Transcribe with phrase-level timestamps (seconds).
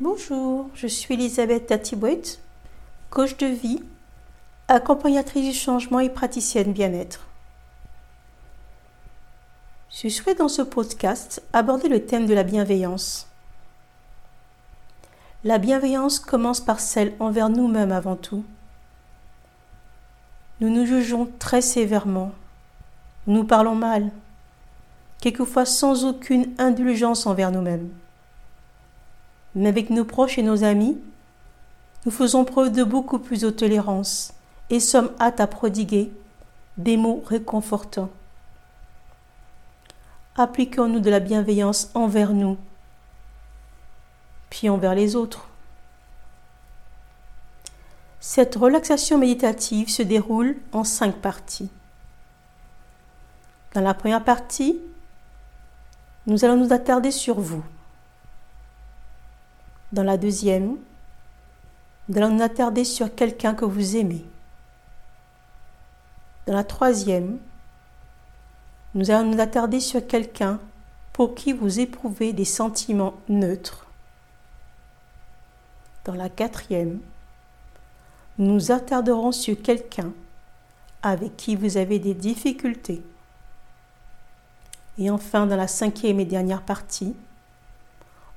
[0.00, 2.20] Bonjour, je suis Elisabeth Tatibouet,
[3.10, 3.80] coach de vie,
[4.66, 7.20] accompagnatrice du changement et praticienne bien-être.
[9.92, 13.28] Je souhaite dans ce podcast aborder le thème de la bienveillance.
[15.44, 18.44] La bienveillance commence par celle envers nous-mêmes avant tout.
[20.60, 22.32] Nous nous jugeons très sévèrement.
[23.28, 24.10] Nous parlons mal,
[25.20, 27.90] quelquefois sans aucune indulgence envers nous-mêmes.
[29.54, 30.98] Mais avec nos proches et nos amis,
[32.04, 34.32] nous faisons preuve de beaucoup plus de tolérance
[34.70, 36.12] et sommes hâte à prodiguer
[36.76, 38.10] des mots réconfortants.
[40.36, 42.58] Appliquons-nous de la bienveillance envers nous,
[44.50, 45.48] puis envers les autres.
[48.18, 51.70] Cette relaxation méditative se déroule en cinq parties.
[53.74, 54.80] Dans la première partie,
[56.26, 57.62] nous allons nous attarder sur vous.
[59.94, 60.76] Dans la deuxième,
[62.08, 64.24] nous allons nous attarder sur quelqu'un que vous aimez.
[66.48, 67.38] Dans la troisième,
[68.96, 70.58] nous allons nous attarder sur quelqu'un
[71.12, 73.86] pour qui vous éprouvez des sentiments neutres.
[76.04, 76.98] Dans la quatrième,
[78.38, 80.12] nous nous attarderons sur quelqu'un
[81.04, 83.00] avec qui vous avez des difficultés.
[84.98, 87.14] Et enfin, dans la cinquième et dernière partie,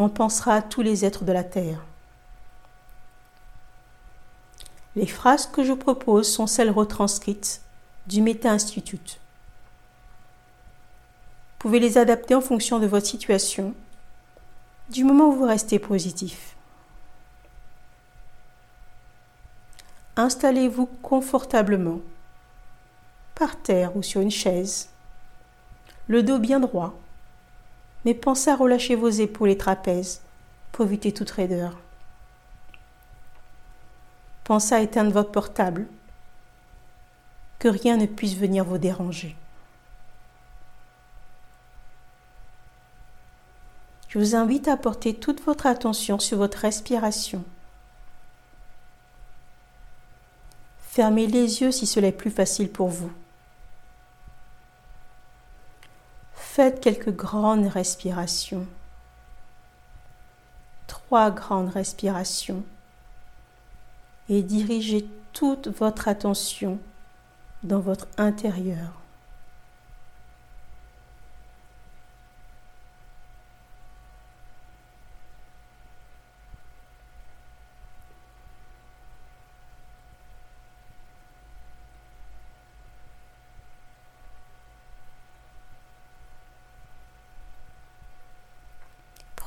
[0.00, 1.84] on pensera à tous les êtres de la Terre.
[4.96, 7.60] Les phrases que je propose sont celles retranscrites
[8.06, 9.20] du Meta Institute.
[11.52, 13.74] Vous pouvez les adapter en fonction de votre situation,
[14.88, 16.56] du moment où vous restez positif.
[20.16, 22.00] Installez-vous confortablement,
[23.34, 24.88] par terre ou sur une chaise,
[26.08, 26.98] le dos bien droit,
[28.04, 30.20] mais pensez à relâcher vos épaules et trapèzes
[30.72, 31.78] pour éviter toute raideur.
[34.44, 35.86] Pensez à éteindre votre portable,
[37.58, 39.36] que rien ne puisse venir vous déranger.
[44.08, 47.44] Je vous invite à porter toute votre attention sur votre respiration.
[50.80, 53.12] Fermez les yeux si cela est plus facile pour vous.
[56.60, 58.66] Faites quelques grandes respirations.
[60.88, 62.62] Trois grandes respirations.
[64.28, 66.78] Et dirigez toute votre attention
[67.62, 68.99] dans votre intérieur.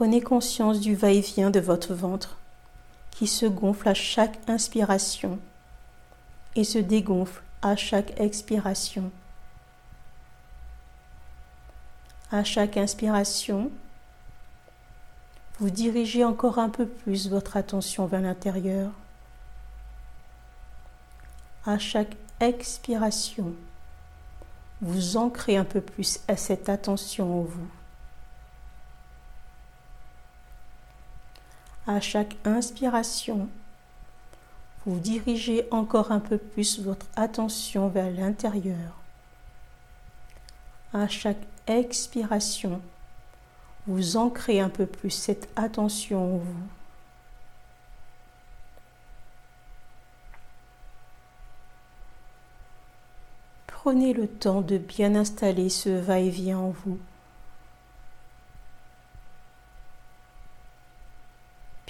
[0.00, 2.38] Prenez conscience du va-et-vient de votre ventre
[3.10, 5.38] qui se gonfle à chaque inspiration
[6.56, 9.10] et se dégonfle à chaque expiration.
[12.32, 13.70] À chaque inspiration,
[15.58, 18.92] vous dirigez encore un peu plus votre attention vers l'intérieur.
[21.66, 23.52] À chaque expiration,
[24.80, 27.79] vous ancrez un peu plus cette attention en vous.
[31.86, 33.48] À chaque inspiration,
[34.86, 39.00] vous dirigez encore un peu plus votre attention vers l'intérieur.
[40.92, 42.80] À chaque expiration,
[43.86, 46.68] vous ancrez un peu plus cette attention en vous.
[53.66, 56.98] Prenez le temps de bien installer ce va-et-vient en vous.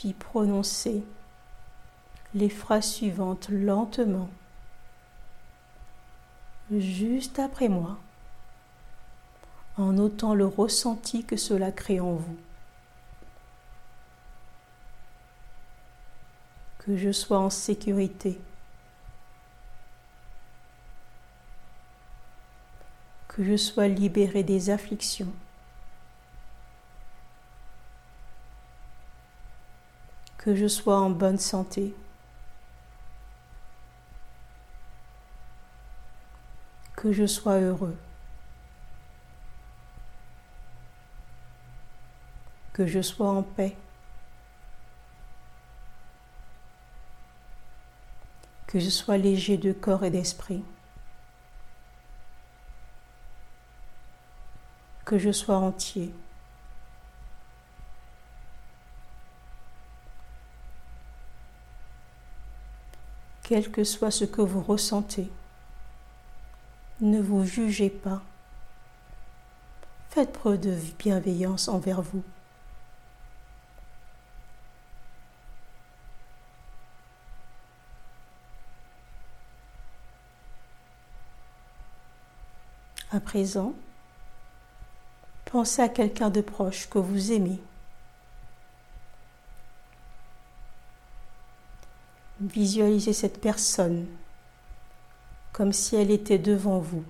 [0.00, 1.04] Puis prononcez
[2.32, 4.30] les phrases suivantes lentement,
[6.70, 7.98] juste après moi,
[9.76, 12.38] en notant le ressenti que cela crée en vous.
[16.78, 18.40] Que je sois en sécurité.
[23.28, 25.30] Que je sois libéré des afflictions.
[30.40, 31.94] Que je sois en bonne santé.
[36.96, 37.98] Que je sois heureux.
[42.72, 43.76] Que je sois en paix.
[48.66, 50.64] Que je sois léger de corps et d'esprit.
[55.04, 56.14] Que je sois entier.
[63.50, 65.28] Quel que soit ce que vous ressentez,
[67.00, 68.22] ne vous jugez pas.
[70.10, 72.22] Faites preuve de bienveillance envers vous.
[83.10, 83.74] À présent,
[85.46, 87.60] pensez à quelqu'un de proche que vous aimez.
[92.52, 94.06] Visualisez cette personne
[95.52, 97.04] comme si elle était devant vous.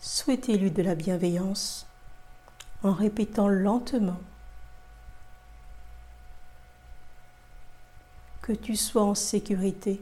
[0.00, 1.86] Souhaitez-lui de la bienveillance
[2.82, 4.18] en répétant lentement
[8.42, 10.00] que tu sois en sécurité.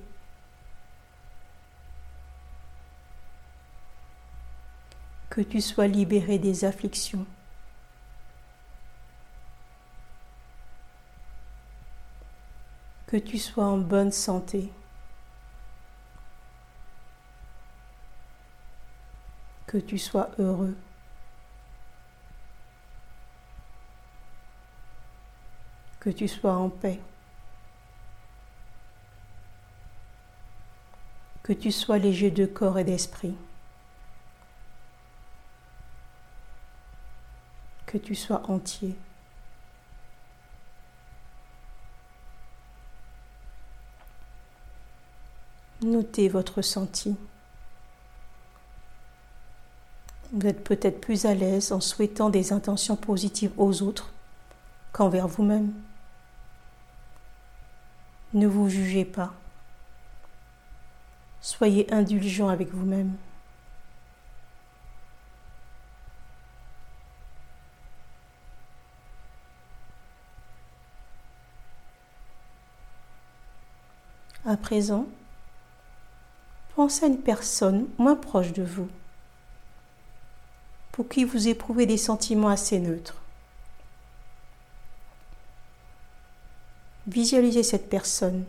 [5.31, 7.27] Que tu sois libéré des afflictions.
[13.15, 14.73] Que tu sois en bonne santé.
[19.69, 20.77] Que tu sois heureux.
[26.01, 27.01] Que tu sois en paix.
[31.45, 33.37] que tu sois léger de corps et d'esprit,
[37.85, 38.97] que tu sois entier.
[45.85, 47.15] Notez votre ressenti.
[50.33, 54.11] Vous êtes peut-être plus à l'aise en souhaitant des intentions positives aux autres
[54.95, 55.75] qu'envers vous-même.
[58.33, 59.35] Ne vous jugez pas.
[61.43, 63.13] Soyez indulgent avec vous-même.
[74.47, 75.07] À présent,
[76.75, 78.89] pensez à une personne moins proche de vous,
[80.93, 83.21] pour qui vous éprouvez des sentiments assez neutres.
[87.07, 88.45] Visualisez cette personne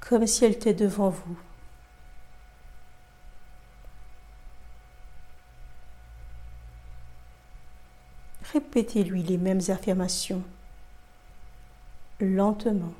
[0.00, 1.38] comme si elle était devant vous.
[8.52, 10.42] Répétez-lui les mêmes affirmations,
[12.20, 12.92] lentement.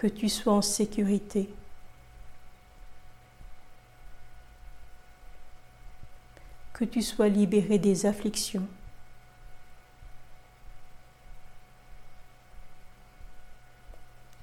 [0.00, 1.52] Que tu sois en sécurité.
[6.72, 8.66] Que tu sois libéré des afflictions.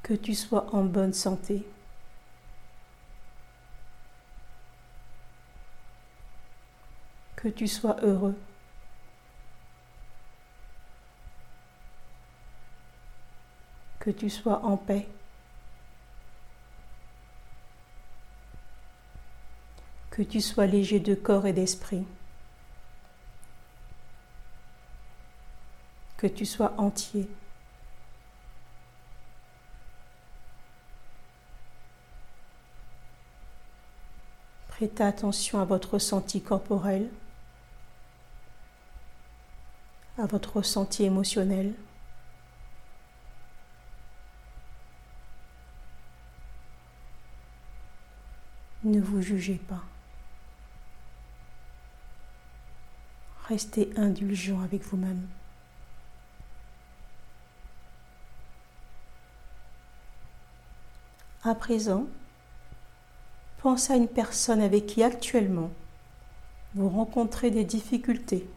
[0.04, 1.66] Que tu sois en bonne santé.
[7.48, 8.36] que tu sois heureux.
[14.00, 15.08] Que tu sois en paix.
[20.18, 22.04] Que tu sois léger de corps et d'esprit.
[26.18, 27.30] Que tu sois entier.
[34.70, 37.10] Prêtez attention à votre ressenti corporel.
[40.18, 41.74] à votre ressenti émotionnel.
[48.84, 49.84] Ne vous jugez pas.
[53.48, 55.26] Restez indulgent avec vous-même.
[61.44, 62.08] À présent,
[63.60, 65.70] pensez à une personne avec qui actuellement
[66.76, 68.50] vous rencontrez des difficultés.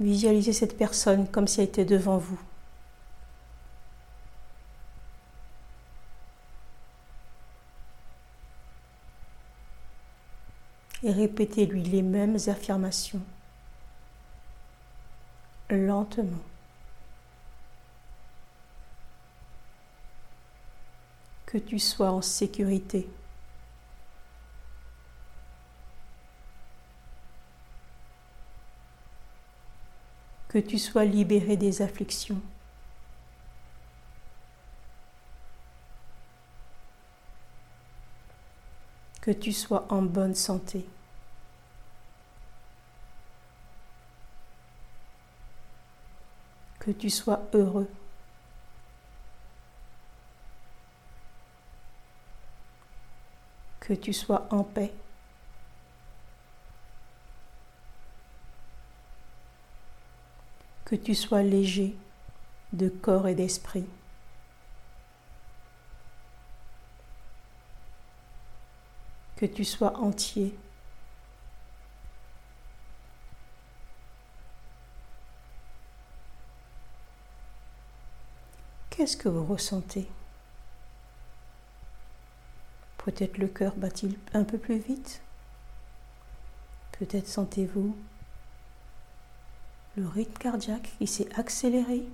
[0.00, 2.40] Visualisez cette personne comme si elle était devant vous.
[11.02, 13.22] Et répétez-lui les mêmes affirmations,
[15.70, 16.42] lentement.
[21.46, 23.08] Que tu sois en sécurité.
[30.50, 32.42] que tu sois libéré des afflictions.
[39.20, 40.86] que tu sois en bonne santé.
[46.78, 47.90] Que tu sois heureux.
[53.80, 54.92] Que tu sois en paix.
[60.86, 61.94] Que tu sois léger
[62.72, 63.86] de corps et d'esprit.
[69.40, 70.54] Que tu sois entier.
[78.90, 80.06] Qu'est-ce que vous ressentez?
[82.98, 85.22] Peut-être le cœur bat-il un peu plus vite?
[86.98, 87.96] Peut-être sentez-vous
[89.96, 92.06] le rythme cardiaque qui s'est accéléré?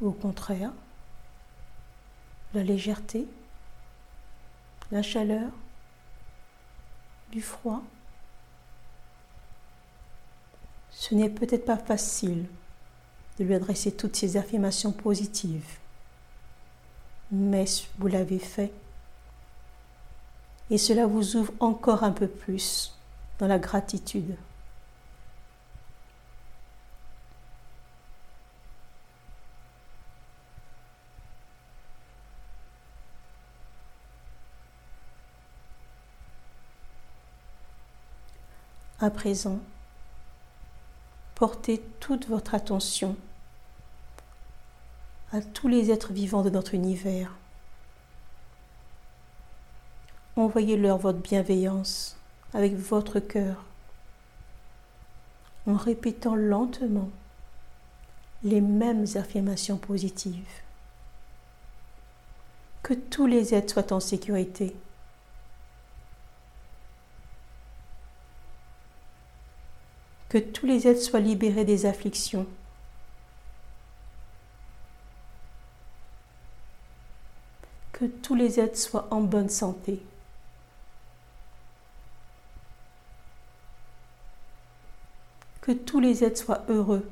[0.00, 0.72] Ou au contraire,
[2.54, 3.28] la légèreté,
[4.92, 5.50] la chaleur,
[7.32, 7.82] du froid
[10.90, 12.44] Ce n'est peut-être pas facile
[13.38, 15.78] de lui adresser toutes ces affirmations positives.
[17.30, 17.64] Mais
[17.98, 18.70] vous l'avez fait.
[20.70, 22.94] Et cela vous ouvre encore un peu plus
[23.38, 24.36] dans la gratitude.
[39.02, 39.58] À présent,
[41.34, 43.16] portez toute votre attention
[45.32, 47.34] à tous les êtres vivants de notre univers.
[50.36, 52.16] Envoyez-leur votre bienveillance
[52.54, 53.64] avec votre cœur
[55.66, 57.10] en répétant lentement
[58.44, 60.60] les mêmes affirmations positives.
[62.84, 64.76] Que tous les êtres soient en sécurité.
[70.32, 72.46] Que tous les êtres soient libérés des afflictions.
[78.02, 80.02] que tous les êtres soient en bonne santé.
[85.60, 87.08] Que tous les êtres soient heureux.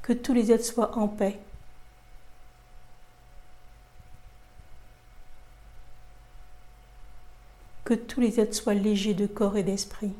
[0.00, 1.38] Que tous les êtres soient en paix.
[7.84, 10.14] Que tous les êtres soient légers de corps et d'esprit.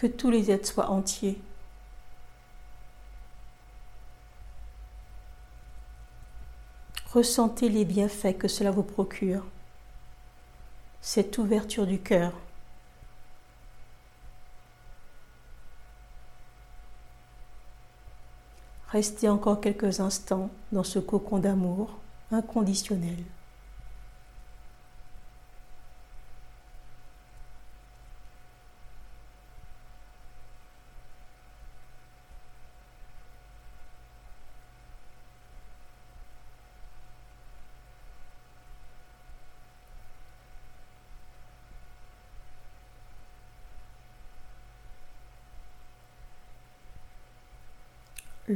[0.00, 1.38] que tous les êtres soient entiers.
[7.12, 9.44] Ressentez les bienfaits que cela vous procure,
[11.02, 12.32] cette ouverture du cœur.
[18.88, 21.98] Restez encore quelques instants dans ce cocon d'amour
[22.30, 23.24] inconditionnel.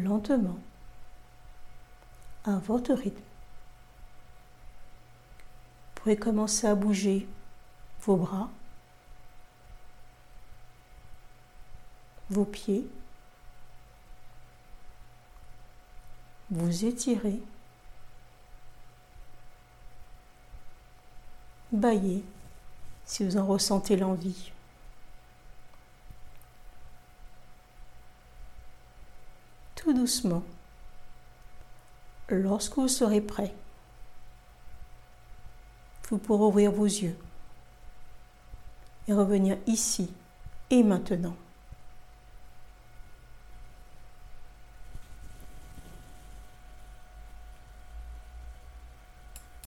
[0.02, 0.58] lentement,
[2.44, 3.33] à votre rythme.
[6.04, 7.26] Pourrez commencer à bouger
[8.02, 8.50] vos bras,
[12.28, 12.86] vos pieds,
[16.50, 17.40] vous étirez,
[21.72, 22.22] baillez
[23.06, 24.52] si vous en ressentez l'envie.
[29.92, 30.42] doucement.
[32.28, 33.54] Lorsque vous serez prêt,
[36.08, 37.16] vous pourrez ouvrir vos yeux
[39.08, 40.10] et revenir ici
[40.70, 41.36] et maintenant.